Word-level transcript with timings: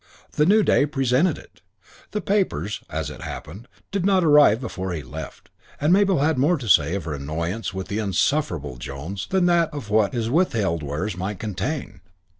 The 0.31 0.47
new 0.47 0.63
day 0.63 0.87
presented 0.87 1.37
it. 1.37 1.61
The 2.09 2.21
papers, 2.21 2.81
as 2.89 3.11
it 3.11 3.21
happened, 3.21 3.67
did 3.91 4.03
not 4.03 4.23
arrive 4.23 4.59
before 4.59 4.93
he 4.93 5.03
left, 5.03 5.51
and 5.79 5.93
Mabel 5.93 6.21
had 6.21 6.39
more 6.39 6.57
to 6.57 6.67
say 6.67 6.95
of 6.95 7.03
her 7.05 7.13
annoyance 7.13 7.71
with 7.71 7.87
the 7.87 7.99
insufferable 7.99 8.77
Jones 8.77 9.27
than 9.29 9.47
of 9.47 9.91
what 9.91 10.13
his 10.13 10.27
withheld 10.27 10.81
wares 10.81 11.15
might 11.15 11.37
contain. 11.37 12.01